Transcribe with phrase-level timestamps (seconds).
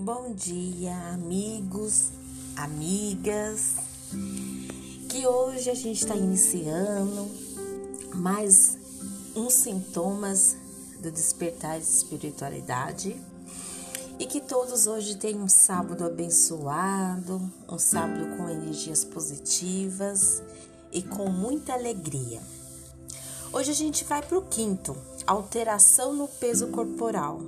[0.00, 2.10] Bom dia, amigos,
[2.54, 3.74] amigas.
[5.08, 7.28] Que hoje a gente está iniciando
[8.14, 8.78] mais
[9.34, 10.56] uns sintomas
[11.02, 13.20] do despertar de espiritualidade
[14.20, 20.40] e que todos hoje tenham um sábado abençoado, um sábado com energias positivas
[20.92, 22.40] e com muita alegria.
[23.52, 27.40] Hoje a gente vai para o quinto, alteração no peso corporal.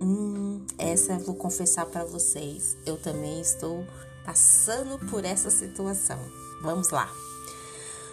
[0.00, 0.37] Hum,
[0.78, 2.76] essa eu vou confessar para vocês.
[2.86, 3.84] Eu também estou
[4.24, 6.18] passando por essa situação.
[6.62, 7.10] Vamos lá.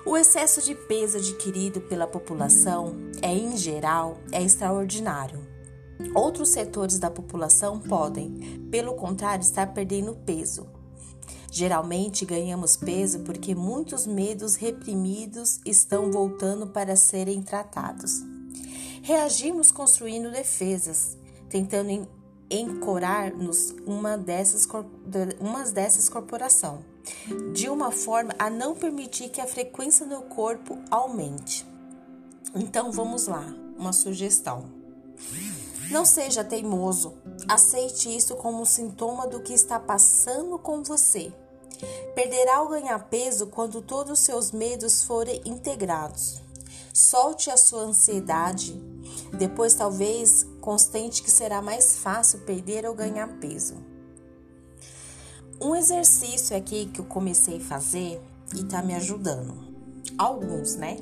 [0.05, 5.39] O excesso de peso adquirido pela população é, em geral, é extraordinário.
[6.13, 10.67] Outros setores da população podem, pelo contrário, estar perdendo peso.
[11.51, 18.21] Geralmente ganhamos peso porque muitos medos reprimidos estão voltando para serem tratados.
[19.01, 21.17] Reagimos construindo defesas,
[21.49, 22.07] tentando
[22.49, 24.67] encorar-nos uma dessas,
[25.39, 26.83] uma dessas corporação,
[27.53, 31.65] de uma forma a não permitir que a frequência no corpo aumente.
[32.53, 33.45] Então vamos lá,
[33.77, 34.65] uma sugestão.
[35.91, 37.13] Não seja teimoso,
[37.47, 41.31] aceite isso como um sintoma do que está passando com você.
[42.15, 46.41] Perderá ou ganhar peso quando todos os seus medos forem integrados.
[46.93, 48.81] Solte a sua ansiedade,
[49.35, 53.75] depois talvez constante que será mais fácil perder ou ganhar peso.
[55.61, 58.21] Um exercício aqui que eu comecei a fazer
[58.55, 59.53] e tá me ajudando.
[60.17, 60.97] Alguns, né?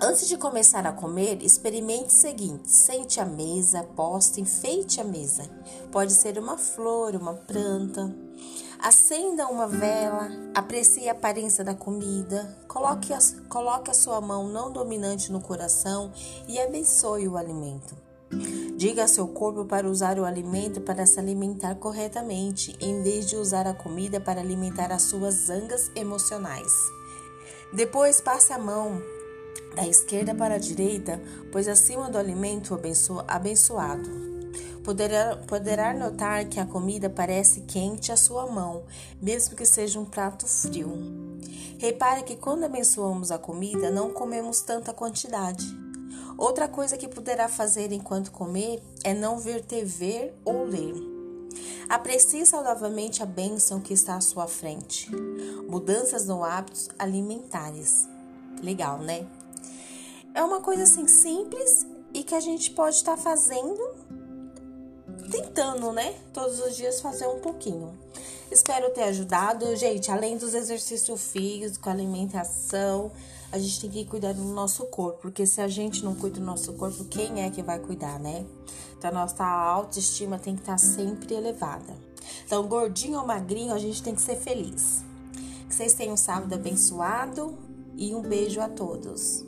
[0.00, 5.44] Antes de começar a comer, experimente o seguinte: sente a mesa, poste, enfeite a mesa.
[5.90, 8.14] Pode ser uma flor, uma planta.
[8.84, 13.18] Acenda uma vela, aprecie a aparência da comida, coloque a,
[13.48, 16.12] coloque a sua mão não dominante no coração
[16.46, 17.96] e abençoe o alimento.
[18.76, 23.36] Diga a seu corpo para usar o alimento para se alimentar corretamente, em vez de
[23.36, 26.70] usar a comida para alimentar as suas zangas emocionais.
[27.72, 29.00] Depois passe a mão
[29.74, 31.18] da esquerda para a direita,
[31.50, 32.78] pois acima do alimento
[33.26, 34.33] abençoado.
[34.84, 38.84] Poderá, poderá notar que a comida parece quente à sua mão,
[39.20, 40.92] mesmo que seja um prato frio.
[41.78, 45.64] Repare que quando abençoamos a comida, não comemos tanta quantidade.
[46.36, 50.94] Outra coisa que poderá fazer enquanto comer é não ver TV ou ler.
[51.88, 55.10] Aprecie saudavelmente a bênção que está à sua frente.
[55.66, 58.06] Mudanças no hábitos alimentares.
[58.62, 59.26] Legal, né?
[60.34, 64.03] É uma coisa assim simples e que a gente pode estar fazendo
[65.30, 66.14] tentando, né?
[66.32, 67.92] Todos os dias fazer um pouquinho.
[68.50, 69.74] Espero ter ajudado.
[69.76, 73.10] Gente, além dos exercícios físicos, alimentação,
[73.50, 76.44] a gente tem que cuidar do nosso corpo, porque se a gente não cuida do
[76.44, 78.44] nosso corpo, quem é que vai cuidar, né?
[78.96, 81.94] Então, nossa autoestima tem que estar sempre elevada.
[82.44, 85.04] Então, gordinho ou magrinho, a gente tem que ser feliz.
[85.68, 87.56] Que vocês tenham um sábado abençoado
[87.96, 89.44] e um beijo a todos.